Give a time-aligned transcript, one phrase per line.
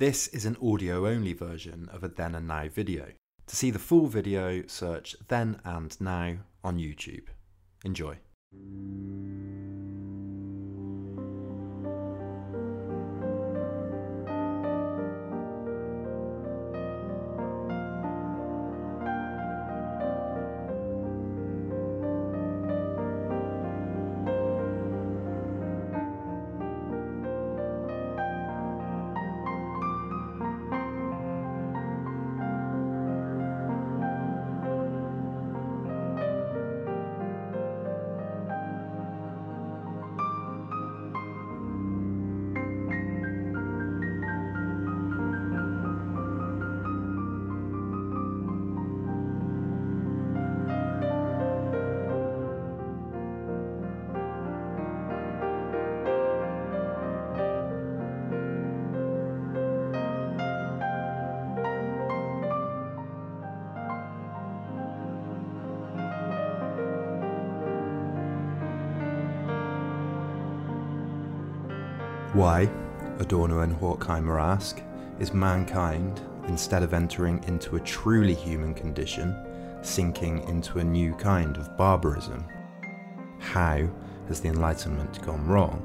[0.00, 3.08] This is an audio only version of a then and now video.
[3.48, 7.26] To see the full video, search then and now on YouTube.
[7.84, 8.16] Enjoy.
[72.40, 72.70] Why,
[73.18, 74.80] Adorno and Horkheimer ask,
[75.18, 79.36] is mankind, instead of entering into a truly human condition,
[79.82, 82.46] sinking into a new kind of barbarism?
[83.40, 83.86] How
[84.28, 85.82] has the Enlightenment gone wrong?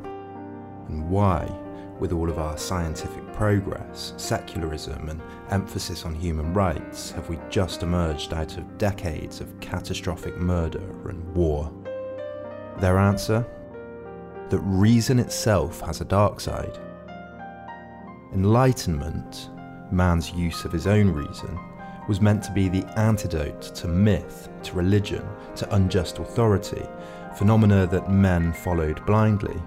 [0.87, 1.45] And why,
[1.99, 7.83] with all of our scientific progress, secularism, and emphasis on human rights, have we just
[7.83, 11.69] emerged out of decades of catastrophic murder and war?
[12.77, 13.45] Their answer?
[14.49, 16.77] That reason itself has a dark side.
[18.33, 19.49] Enlightenment,
[19.91, 21.59] man's use of his own reason,
[22.07, 26.85] was meant to be the antidote to myth, to religion, to unjust authority,
[27.35, 29.59] phenomena that men followed blindly.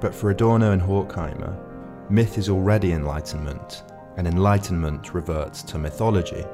[0.00, 3.82] But for Adorno and Horkheimer, myth is already enlightenment,
[4.16, 6.44] and enlightenment reverts to mythology.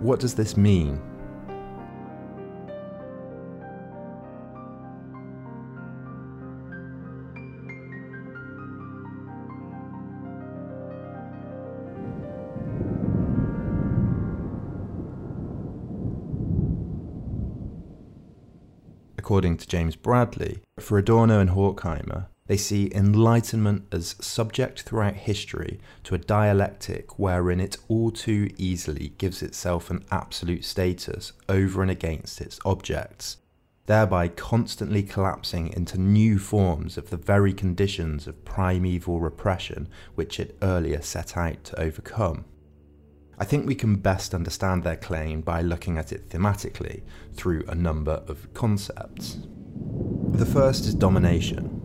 [0.00, 1.00] What does this mean
[19.22, 25.78] according to James Bradley, for Adorno and Horkheimer, they see enlightenment as subject throughout history
[26.02, 31.90] to a dialectic wherein it all too easily gives itself an absolute status over and
[31.90, 33.36] against its objects,
[33.86, 40.56] thereby constantly collapsing into new forms of the very conditions of primeval repression which it
[40.62, 42.44] earlier set out to overcome.
[43.38, 47.02] I think we can best understand their claim by looking at it thematically
[47.34, 49.38] through a number of concepts.
[50.32, 51.80] The first is domination.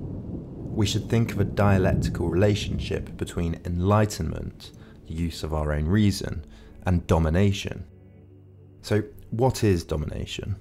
[0.75, 4.71] We should think of a dialectical relationship between enlightenment,
[5.07, 6.45] the use of our own reason,
[6.85, 7.85] and domination.
[8.81, 10.57] So, what is domination?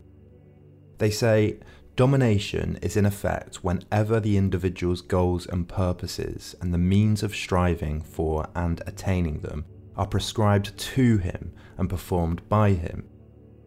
[0.99, 1.59] They say
[1.97, 8.01] domination is in effect whenever the individual's goals and purposes and the means of striving
[8.01, 13.09] for and attaining them are prescribed to him and performed by him.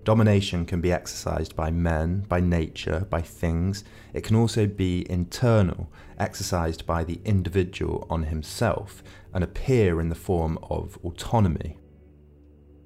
[0.04, 3.84] Domination can be exercised by men, by nature, by things.
[4.14, 9.04] It can also be internal, exercised by the individual on himself,
[9.34, 11.78] and appear in the form of autonomy.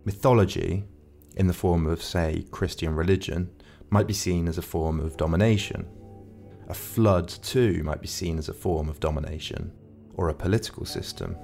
[0.04, 0.84] Mythology,
[1.38, 3.52] in the form of, say, Christian religion,
[3.90, 5.88] might be seen as a form of domination.
[6.68, 9.72] A flood, too, might be seen as a form of domination,
[10.16, 11.38] or a political system.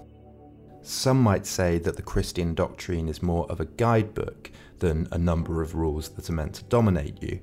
[0.82, 5.62] Some might say that the Christian doctrine is more of a guidebook than a number
[5.62, 7.40] of rules that are meant to dominate you.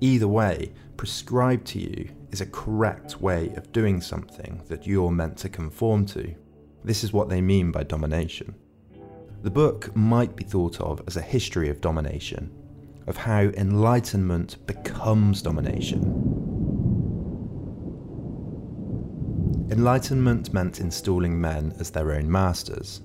[0.00, 5.38] Either way, prescribed to you is a correct way of doing something that you're meant
[5.38, 6.34] to conform to.
[6.84, 8.54] This is what they mean by domination.
[9.42, 12.52] The book might be thought of as a history of domination,
[13.06, 16.25] of how enlightenment becomes domination,
[19.76, 23.02] Enlightenment meant installing men as their own masters.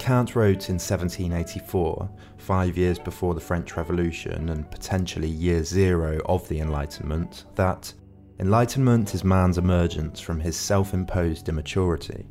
[0.00, 6.46] Kant wrote in 1784, five years before the French Revolution and potentially year zero of
[6.48, 7.94] the Enlightenment, that
[8.40, 12.26] Enlightenment is man's emergence from his self imposed immaturity.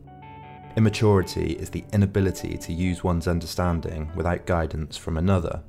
[0.75, 5.63] Immaturity is the inability to use one's understanding without guidance from another.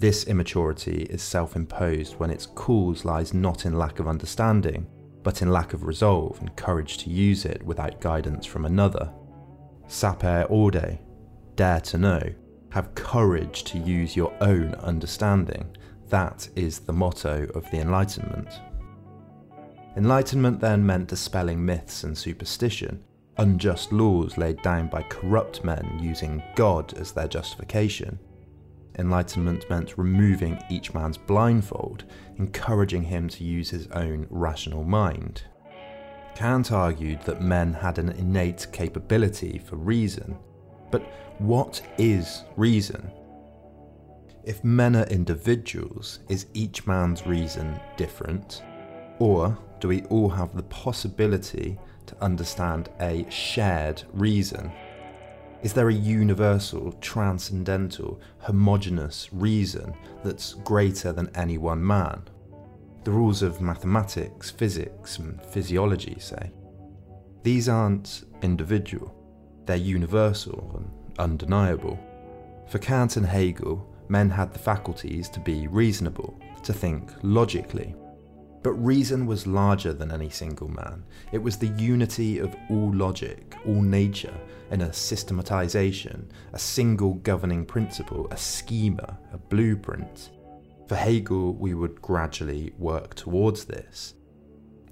[0.00, 4.88] This immaturity is self imposed when its cause lies not in lack of understanding,
[5.22, 9.12] but in lack of resolve and courage to use it without guidance from another.
[9.86, 10.98] Sapere aude,
[11.56, 12.22] dare to know,
[12.70, 15.76] have courage to use your own understanding.
[16.08, 18.48] That is the motto of the Enlightenment.
[19.96, 23.02] Enlightenment then meant dispelling myths and superstition.
[23.38, 28.18] unjust laws laid down by corrupt men using God as their justification.
[28.98, 32.04] Enlightenment meant removing each man's blindfold,
[32.38, 35.44] encouraging him to use his own rational mind.
[36.34, 40.36] Kant argued that men had an innate capability for reason.
[40.90, 41.02] But
[41.38, 43.10] what is reason?
[44.44, 48.62] If men are individuals, is each man's reason different?
[49.18, 54.72] Or do we all have the possibility to understand a shared reason?
[55.62, 59.94] Is there a universal, transcendental, homogeneous reason
[60.24, 62.22] that's greater than any one man?
[63.04, 66.50] The rules of mathematics, physics, and physiology say.
[67.44, 69.14] These aren't individual,
[69.66, 71.96] they're universal and undeniable.
[72.68, 77.94] For Kant and Hegel, men had the faculties to be reasonable, to think logically.
[78.62, 81.04] But reason was larger than any single man.
[81.32, 84.34] It was the unity of all logic, all nature,
[84.70, 90.30] in a systematization, a single governing principle, a schema, a blueprint.
[90.86, 94.14] For Hegel, we would gradually work towards this,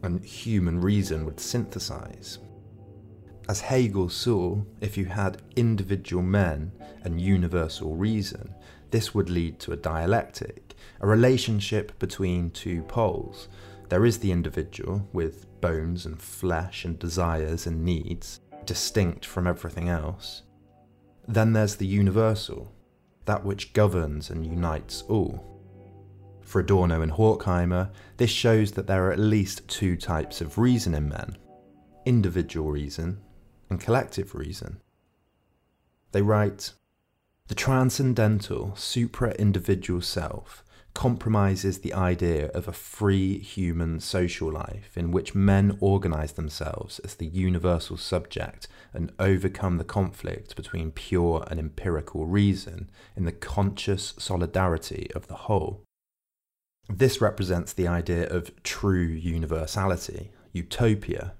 [0.02, 2.38] and human reason would synthesize.
[3.48, 6.72] As Hegel saw, if you had individual men
[7.02, 8.54] and universal reason,
[8.90, 13.48] this would lead to a dialectic, a relationship between two poles.
[13.88, 19.88] There is the individual, with bones and flesh and desires and needs, distinct from everything
[19.88, 20.42] else.
[21.26, 22.72] Then there's the universal,
[23.24, 25.46] that which governs and unites all.
[26.40, 30.94] For Adorno and Horkheimer, this shows that there are at least two types of reason
[30.94, 31.36] in men
[32.06, 33.20] individual reason
[33.68, 34.80] and collective reason.
[36.12, 36.72] They write
[37.50, 40.62] the transcendental, supra individual self
[40.94, 47.16] compromises the idea of a free human social life in which men organize themselves as
[47.16, 54.14] the universal subject and overcome the conflict between pure and empirical reason in the conscious
[54.16, 55.82] solidarity of the whole.
[56.88, 61.32] This represents the idea of true universality, utopia.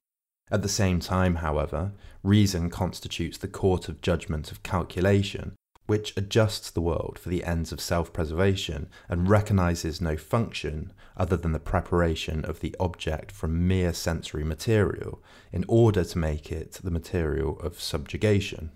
[0.51, 1.93] At the same time, however,
[2.25, 5.55] reason constitutes the court of judgment of calculation
[5.91, 11.37] which adjusts the world for the ends of self preservation and recognizes no function other
[11.37, 15.21] than the preparation of the object from mere sensory material
[15.51, 18.71] in order to make it the material of subjugation.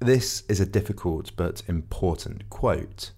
[0.00, 3.10] This is a difficult but important quote.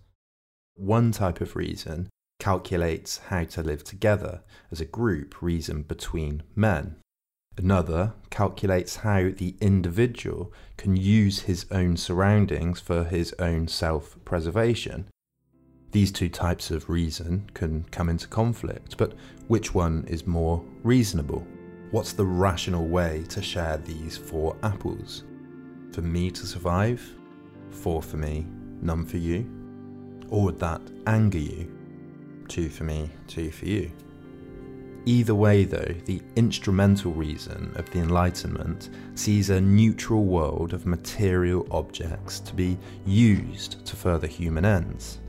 [0.74, 2.08] One type of reason
[2.40, 4.42] calculates how to live together
[4.72, 6.96] as a group reason between men.
[7.58, 15.06] Another calculates how the individual can use his own surroundings for his own self preservation.
[15.90, 19.14] These two types of reason can come into conflict, but
[19.48, 21.44] which one is more reasonable?
[21.90, 25.24] What's the rational way to share these four apples?
[25.92, 27.02] For me to survive?
[27.70, 28.46] Four for me,
[28.80, 29.50] none for you?
[30.28, 31.76] Or would that anger you?
[32.46, 33.90] Two for me, two for you.
[35.08, 41.66] Either way, though, the instrumental reason of the Enlightenment sees a neutral world of material
[41.70, 42.76] objects to be
[43.06, 45.20] used to further human ends.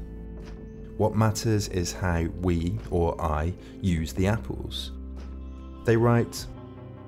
[0.97, 4.91] What matters is how we, or I, use the apples.
[5.85, 6.45] They write,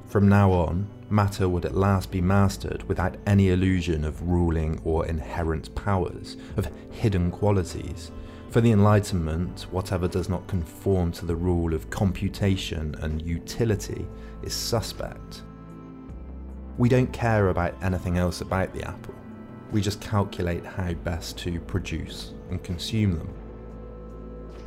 [0.06, 5.06] From now on, matter would at last be mastered without any illusion of ruling or
[5.08, 8.12] inherent powers, of hidden qualities,
[8.52, 14.06] for the Enlightenment, whatever does not conform to the rule of computation and utility
[14.44, 15.44] is suspect.
[16.78, 19.16] We don't care about anything else about the apple.
[19.72, 23.34] We just calculate how best to produce and consume them.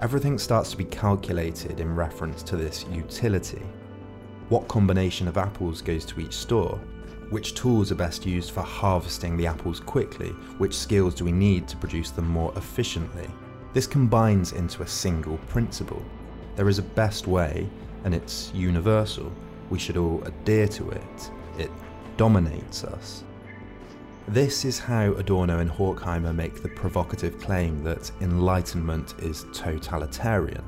[0.00, 3.62] Everything starts to be calculated in reference to this utility.
[4.48, 6.80] What combination of apples goes to each store?
[7.28, 10.30] Which tools are best used for harvesting the apples quickly?
[10.56, 13.28] Which skills do we need to produce them more efficiently?
[13.74, 16.00] This combines into a single principle.
[16.54, 17.68] There is a best way,
[18.04, 19.32] and it's universal.
[19.68, 21.30] We should all adhere to it.
[21.58, 21.72] It
[22.16, 23.24] dominates us.
[24.28, 30.64] This is how Adorno and Horkheimer make the provocative claim that enlightenment is totalitarian.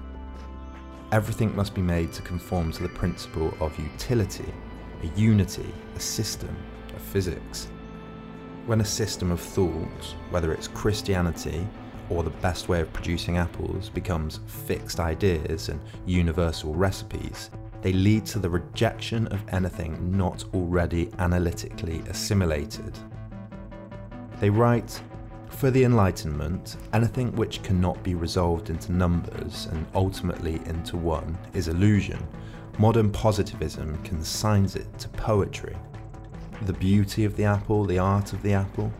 [1.13, 4.53] Everything must be made to conform to the principle of utility,
[5.05, 6.55] a unity, a system,
[6.97, 7.69] a physics.
[8.67, 11.69] When a system of thought, whether it's Christianity,
[12.11, 17.51] or the best way of producing apples becomes fixed ideas and universal recipes,
[17.83, 22.99] they lead to the rejection of anything not already analytically assimilated.
[24.41, 25.01] They write,
[25.49, 31.69] for the Enlightenment, anything which cannot be resolved into numbers and ultimately into one is
[31.69, 32.19] illusion.
[32.79, 35.75] Modern positivism consigns it to poetry.
[36.63, 38.93] The beauty of the apple, the art of the apple,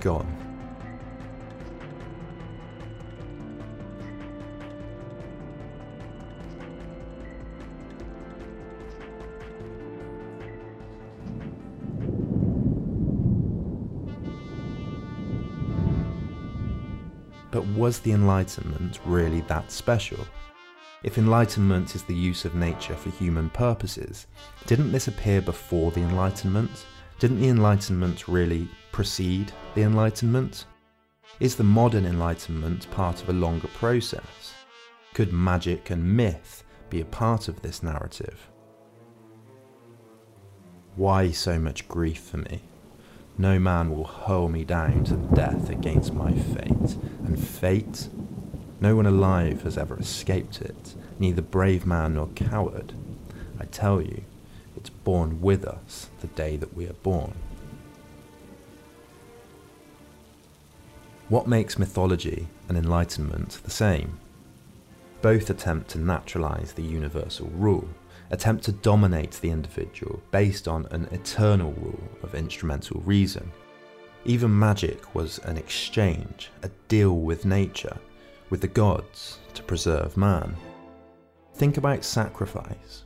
[0.00, 0.51] gone.
[17.82, 20.24] Was the Enlightenment really that special?
[21.02, 24.28] If enlightenment is the use of nature for human purposes,
[24.68, 26.86] didn't this appear before the Enlightenment?
[27.18, 30.66] Didn't the Enlightenment really precede the Enlightenment?
[31.40, 34.54] Is the modern Enlightenment part of a longer process?
[35.12, 38.48] Could magic and myth be a part of this narrative?
[40.94, 42.62] Why so much grief for me?
[43.38, 46.96] No man will hurl me down to death against my fate.
[47.24, 48.08] And fate?
[48.80, 52.92] No one alive has ever escaped it, neither brave man nor coward.
[53.58, 54.24] I tell you,
[54.76, 57.34] it's born with us the day that we are born.
[61.28, 64.18] What makes mythology and enlightenment the same?
[65.22, 67.88] Both attempt to naturalize the universal rule,
[68.32, 73.50] attempt to dominate the individual based on an eternal rule of instrumental reason.
[74.24, 77.96] Even magic was an exchange, a deal with nature,
[78.50, 80.56] with the gods, to preserve man.
[81.54, 83.04] Think about sacrifice.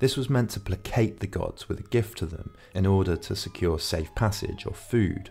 [0.00, 3.36] This was meant to placate the gods with a gift to them in order to
[3.36, 5.30] secure safe passage or food.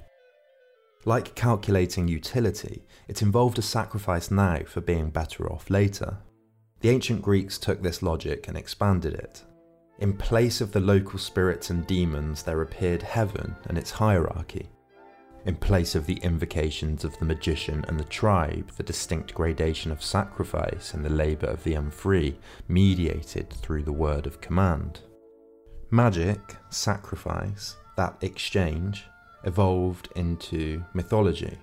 [1.05, 6.17] Like calculating utility, it involved a sacrifice now for being better off later.
[6.83, 9.41] The ancient Greeks took this logic and expanded it.
[9.99, 14.67] In place of the local spirits and demons, there appeared heaven and its hierarchy.
[15.45, 20.03] In place of the invocations of the magician and the tribe, the distinct gradation of
[20.03, 22.37] sacrifice and the labour of the unfree,
[22.67, 24.99] mediated through the word of command.
[25.89, 29.05] Magic, sacrifice, that exchange,
[29.45, 31.57] evolved into mythology,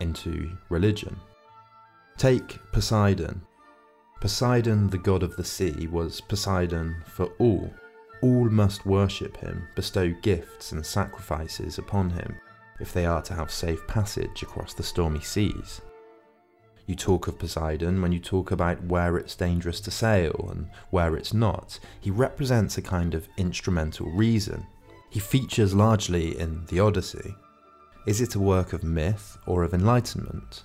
[0.00, 1.20] into religion.
[2.16, 3.42] Take Poseidon,
[4.22, 7.74] Poseidon, the god of the sea, was Poseidon for all.
[8.22, 12.36] All must worship him, bestow gifts and sacrifices upon him,
[12.78, 15.80] if they are to have safe passage across the stormy seas.
[16.86, 21.16] You talk of Poseidon when you talk about where it's dangerous to sail and where
[21.16, 21.80] it's not.
[22.00, 24.64] He represents a kind of instrumental reason.
[25.10, 27.34] He features largely in the Odyssey.
[28.06, 30.62] Is it a work of myth or of enlightenment?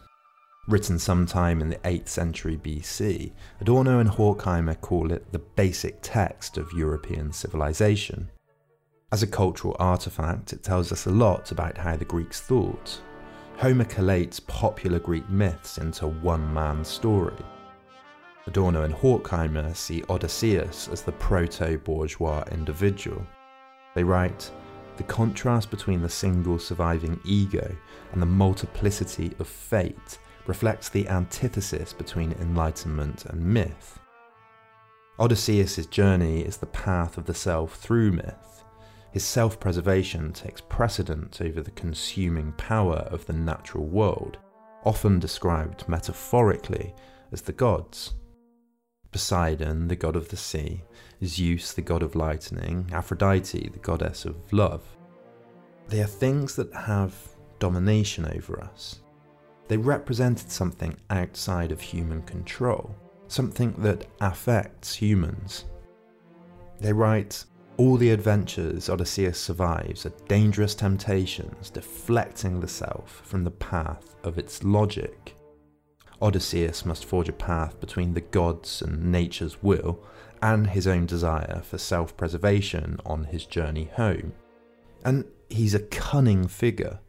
[0.68, 3.32] Written sometime in the 8th century BC,
[3.62, 8.30] Adorno and Horkheimer call it the basic text of European civilization.
[9.12, 13.02] As a cultural artifact, it tells us a lot about how the Greeks thought.
[13.56, 17.38] Homer collates popular Greek myths into one man's story.
[18.46, 23.26] Adorno and Horkheimer see Odysseus as the proto bourgeois individual.
[23.96, 24.52] They write,
[24.98, 27.76] the contrast between the single surviving ego
[28.12, 30.18] and the multiplicity of fate
[30.48, 34.00] reflects the antithesis between enlightenment and myth.
[35.20, 38.64] Odysseus' journey is the path of the self through myth.
[39.12, 44.38] His self preservation takes precedent over the consuming power of the natural world,
[44.84, 46.94] often described metaphorically
[47.32, 48.14] as the gods.
[49.12, 50.84] Poseidon, the god of the sea,
[51.26, 54.84] Zeus, the god of lightning, Aphrodite, the goddess of love.
[55.88, 57.16] They are things that have
[57.60, 59.00] domination over us,
[59.68, 62.96] they represented something outside of human control,
[63.28, 65.66] something that affects humans.
[66.80, 67.44] They write,
[67.78, 74.38] all the adventures Odysseus survives are dangerous temptations deflecting the self from the path of
[74.38, 75.36] its logic.
[76.22, 80.04] Odysseus must forge a path between the gods and nature's will
[80.42, 84.34] and his own desire for self preservation on his journey home.
[85.06, 87.00] And he's a cunning figure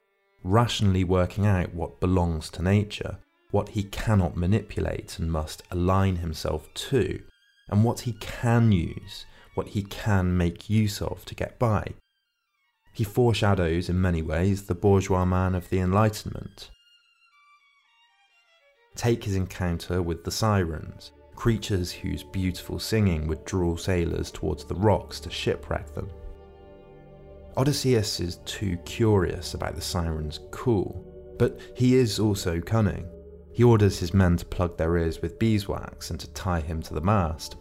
[0.43, 3.19] rationally working out what belongs to nature,
[3.51, 7.21] what he cannot manipulate and must align himself to,
[7.69, 11.95] and what he can use, what he can make use of to get by.
[12.93, 16.71] He foreshadows in many ways the bourgeois man of the Enlightenment.
[18.97, 24.75] Take his encounter with the sirens, creatures whose beautiful singing would draw sailors towards the
[24.75, 26.11] rocks to shipwreck them.
[27.57, 31.05] Odysseus is too curious about the siren's call,
[31.39, 33.09] but he is also cunning.
[33.53, 36.95] He orders his men to plug their ears with beeswax and to tie him to
[36.95, 37.57] the mast.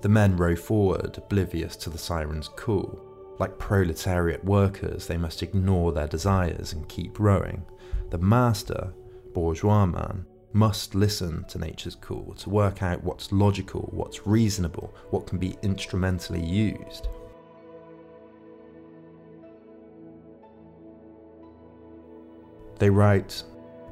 [0.00, 3.00] The men row forward, oblivious to the siren's call.
[3.38, 7.62] Like proletariat workers, they must ignore their desires and keep rowing.
[8.10, 8.94] The master,
[9.34, 15.26] bourgeois man, must listen to nature's call to work out what's logical, what's reasonable, what
[15.26, 17.08] can be instrumentally used.
[22.84, 23.42] They write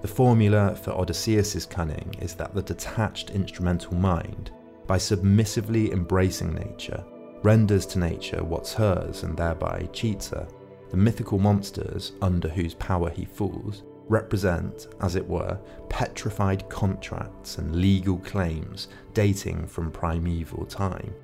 [0.02, 4.50] The formula for Odysseus's cunning is that the detached instrumental mind,
[4.86, 7.02] by submissively embracing nature,
[7.42, 10.46] renders to nature what's hers and thereby cheats her.
[10.90, 15.58] The mythical monsters under whose power he falls represent, as it were,
[15.88, 21.14] petrified contracts and legal claims dating from primeval time.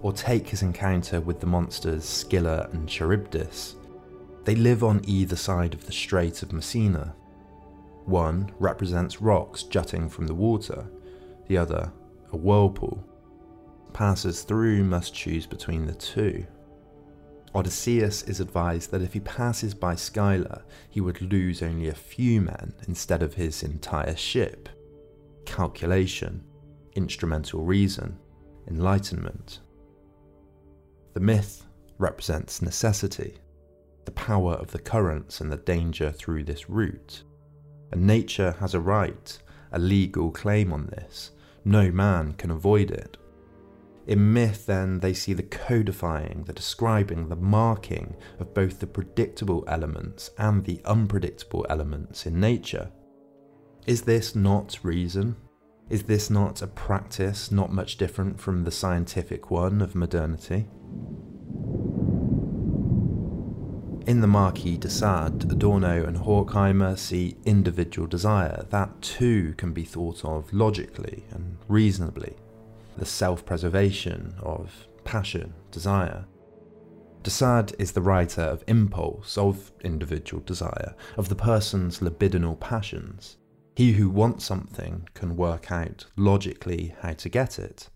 [0.00, 3.76] Or take his encounter with the monsters Scylla and Charybdis.
[4.44, 7.14] They live on either side of the Strait of Messina.
[8.04, 10.86] One represents rocks jutting from the water,
[11.46, 11.92] the other,
[12.32, 13.06] a whirlpool.
[13.92, 16.44] Passers through must choose between the two.
[17.54, 22.40] Odysseus is advised that if he passes by Scylla, he would lose only a few
[22.40, 24.70] men instead of his entire ship.
[25.44, 26.42] Calculation,
[26.94, 28.18] instrumental reason,
[28.66, 29.60] enlightenment.
[31.12, 31.66] The myth
[31.98, 33.36] represents necessity,
[34.04, 37.22] the power of the currents and the danger through this route.
[37.90, 39.38] And nature has a right,
[39.70, 41.30] a legal claim on this.
[41.64, 43.16] No man can avoid it.
[44.06, 49.62] In myth, then, they see the codifying, the describing, the marking of both the predictable
[49.68, 52.90] elements and the unpredictable elements in nature.
[53.86, 55.36] Is this not reason?
[55.88, 60.66] Is this not a practice not much different from the scientific one of modernity?
[64.04, 69.84] In the Marquis de Sade, Adorno and Horkheimer see individual desire that too can be
[69.84, 72.34] thought of logically and reasonably
[72.96, 76.24] the self preservation of passion, desire.
[77.22, 83.36] De Sade is the writer of impulse, of individual desire, of the person's libidinal passions.
[83.76, 87.88] He who wants something can work out logically how to get it.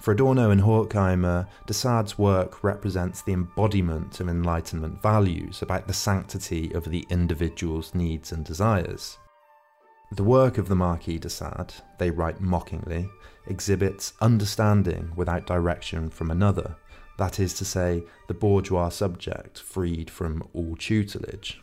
[0.00, 6.72] For Adorno and Horkheimer, de work represents the embodiment of Enlightenment values about the sanctity
[6.74, 9.18] of the individual's needs and desires.
[10.12, 13.08] The work of the Marquis de Sade, they write mockingly,
[13.46, 16.76] exhibits understanding without direction from another,
[17.16, 21.62] that is to say, the bourgeois subject freed from all tutelage.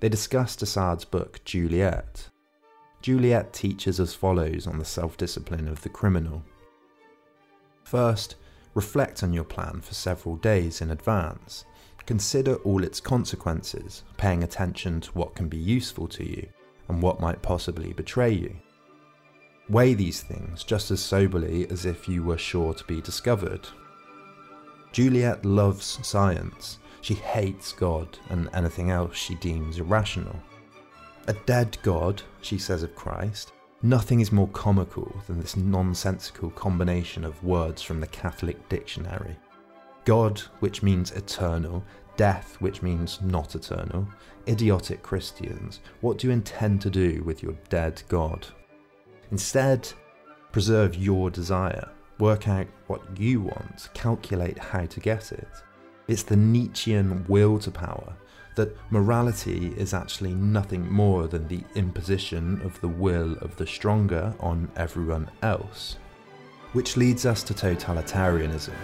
[0.00, 2.28] They discuss de Sade's book Juliette.
[3.02, 6.42] Juliette teaches as follows on the self discipline of the criminal.
[7.86, 8.34] First,
[8.74, 11.64] reflect on your plan for several days in advance.
[12.04, 16.48] Consider all its consequences, paying attention to what can be useful to you
[16.88, 18.56] and what might possibly betray you.
[19.68, 23.68] Weigh these things just as soberly as if you were sure to be discovered.
[24.90, 26.80] Juliette loves science.
[27.02, 30.34] She hates God and anything else she deems irrational.
[31.28, 33.52] A dead God, she says of Christ,
[33.88, 39.36] nothing is more comical than this nonsensical combination of words from the Catholic dictionary.
[40.04, 41.84] God, which means eternal,
[42.16, 44.06] death, which means not eternal,
[44.48, 48.46] idiotic Christians, what do you intend to do with your dead God?
[49.30, 49.88] Instead,
[50.52, 55.48] preserve your desire, work out what you want, calculate how to get it.
[56.08, 58.16] It's the Nietzschean will to power
[58.56, 64.34] that morality is actually nothing more than the imposition of the will of the stronger
[64.40, 65.96] on everyone else.
[66.72, 68.74] Which leads us to totalitarianism,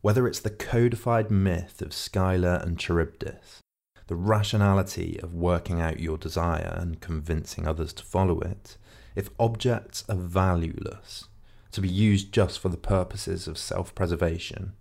[0.00, 3.63] Whether it's the codified myth of Scylla and Charybdis,
[4.06, 8.76] the rationality of working out your desire and convincing others to follow it,
[9.14, 11.28] if objects are valueless,
[11.72, 14.74] to be used just for the purposes of self preservation,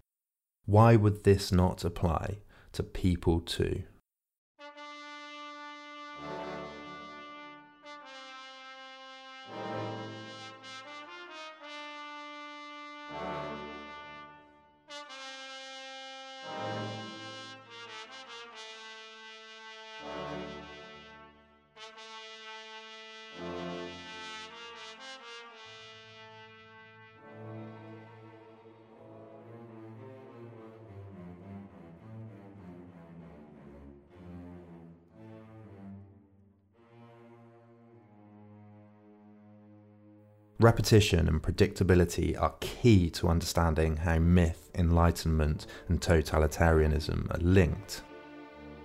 [0.66, 2.38] why would this not apply
[2.74, 3.84] to people too?
[40.64, 48.04] Repetition and predictability are key to understanding how myth, enlightenment, and totalitarianism are linked.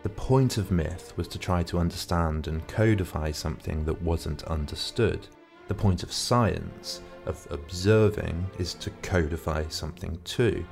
[0.02, 5.28] The point of myth was to try to understand and codify something that wasn't understood.
[5.68, 10.66] The point of science, of observing, is to codify something too.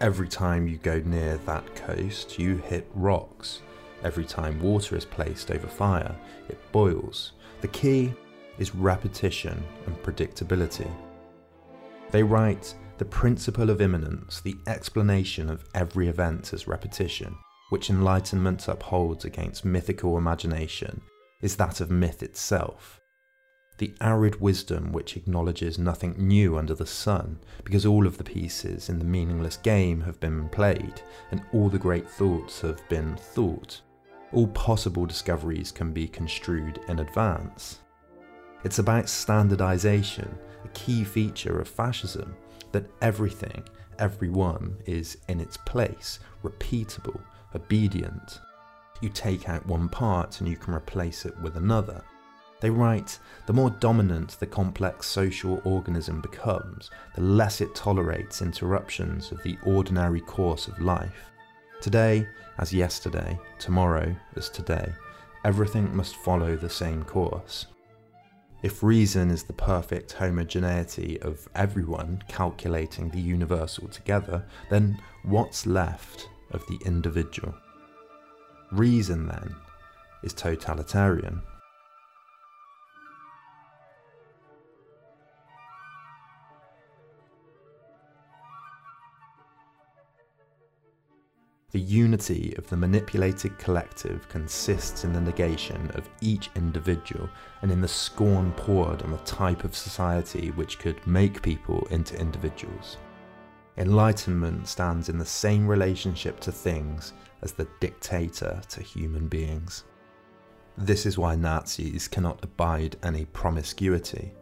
[0.00, 3.62] Every time you go near that coast, you hit rocks.
[4.02, 6.16] Every time water is placed over fire,
[6.48, 7.34] it boils.
[7.60, 8.12] The key
[8.58, 10.90] is repetition and predictability.
[12.10, 17.36] They write, the principle of immanence, the explanation of every event as repetition,
[17.70, 21.02] which Enlightenment upholds against mythical imagination,
[21.42, 23.00] is that of myth itself.
[23.78, 28.88] The arid wisdom which acknowledges nothing new under the sun, because all of the pieces
[28.88, 33.82] in the meaningless game have been played, and all the great thoughts have been thought.
[34.32, 37.80] All possible discoveries can be construed in advance.
[38.64, 42.36] It's about standardization, a key feature of fascism,
[42.72, 43.62] that everything,
[43.98, 47.20] everyone is in its place, repeatable,
[47.54, 48.40] obedient.
[49.00, 52.02] You take out one part and you can replace it with another.
[52.60, 59.30] They write, the more dominant the complex social organism becomes, the less it tolerates interruptions
[59.30, 61.30] of the ordinary course of life.
[61.82, 62.26] Today,
[62.58, 64.90] as yesterday, tomorrow as today,
[65.44, 67.66] everything must follow the same course.
[68.66, 76.28] If reason is the perfect homogeneity of everyone calculating the universal together, then what's left
[76.50, 77.54] of the individual?
[78.72, 79.54] Reason, then,
[80.24, 81.42] is totalitarian.
[91.76, 97.28] The unity of the manipulated collective consists in the negation of each individual
[97.60, 102.18] and in the scorn poured on the type of society which could make people into
[102.18, 102.96] individuals.
[103.76, 107.12] Enlightenment stands in the same relationship to things
[107.42, 109.84] as the dictator to human beings.
[110.78, 114.32] This is why Nazis cannot abide any promiscuity.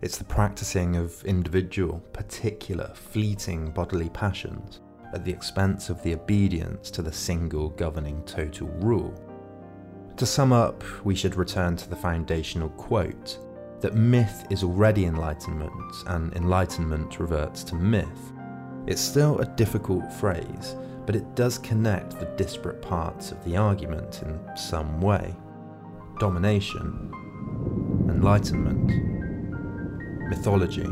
[0.00, 4.78] It's the practicing of individual, particular, fleeting bodily passions
[5.14, 9.14] at the expense of the obedience to the single governing total rule.
[10.16, 13.38] To sum up, we should return to the foundational quote
[13.80, 15.72] that myth is already enlightenment
[16.08, 18.32] and enlightenment reverts to myth.
[18.86, 24.22] It's still a difficult phrase, but it does connect the disparate parts of the argument
[24.22, 25.34] in some way.
[26.18, 27.12] Domination,
[28.08, 28.90] enlightenment,
[30.28, 30.88] mythology,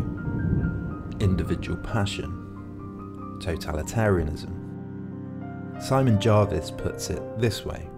[1.21, 2.42] individual passion
[3.43, 5.83] totalitarianism.
[5.83, 7.89] Simon Jarvis puts it this way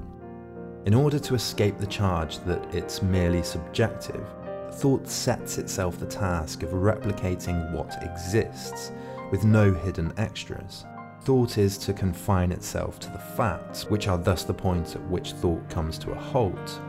[0.87, 4.27] In order to escape the charge that it's merely subjective,
[4.73, 8.91] thought sets itself the task of replicating what exists,
[9.31, 10.85] with no hidden extras.
[11.23, 15.33] Thought is to confine itself to the facts, which are thus the point at which
[15.33, 16.81] thought comes to a halt.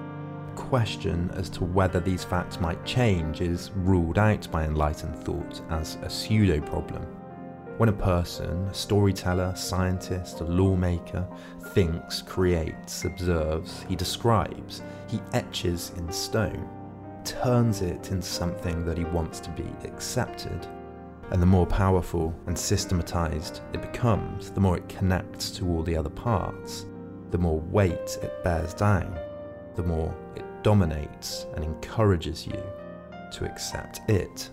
[0.56, 5.98] Question as to whether these facts might change is ruled out by enlightened thought as
[6.02, 7.06] a pseudo problem.
[7.78, 11.28] When a person, a storyteller, scientist, a lawmaker,
[11.74, 16.70] thinks, creates, observes, he describes, he etches in stone,
[17.26, 20.66] turns it into something that he wants to be accepted.
[21.32, 25.98] And the more powerful and systematized it becomes, the more it connects to all the
[25.98, 26.86] other parts,
[27.32, 29.20] the more weight it bears down,
[29.76, 32.64] the more it dominates and encourages you
[33.34, 34.50] to accept it.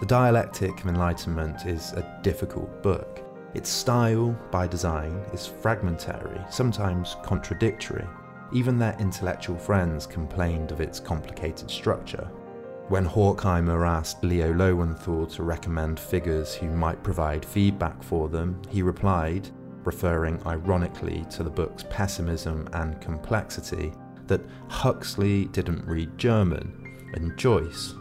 [0.00, 3.22] The Dialectic of Enlightenment is a difficult book.
[3.54, 8.04] Its style, by design, is fragmentary, sometimes contradictory.
[8.52, 12.28] Even their intellectual friends complained of its complicated structure.
[12.88, 18.82] When Horkheimer asked Leo Lowenthal to recommend figures who might provide feedback for them, he
[18.82, 19.48] replied,
[19.84, 23.92] referring ironically to the book's pessimism and complexity,
[24.26, 27.94] that Huxley didn't read German and Joyce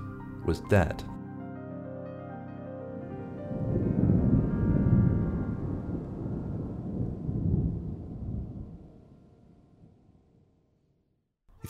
[0.44, 1.04] was dead.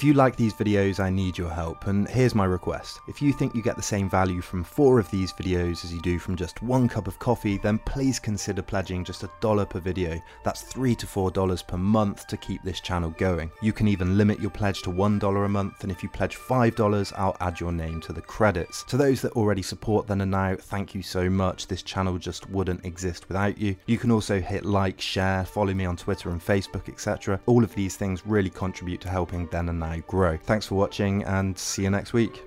[0.03, 2.99] If you like these videos, I need your help, and here's my request.
[3.07, 6.01] If you think you get the same value from four of these videos as you
[6.01, 9.79] do from just one cup of coffee, then please consider pledging just a dollar per
[9.79, 10.21] video.
[10.43, 13.49] That's three to four dollars per month to keep this channel going.
[13.61, 16.35] You can even limit your pledge to one dollar a month, and if you pledge
[16.35, 18.83] five dollars, I'll add your name to the credits.
[18.89, 21.67] To those that already support Then and Now, thank you so much.
[21.67, 23.77] This channel just wouldn't exist without you.
[23.85, 27.39] You can also hit like, share, follow me on Twitter and Facebook, etc.
[27.45, 30.37] All of these things really contribute to helping Then and Now grow.
[30.37, 32.43] Thanks for watching and see you next week.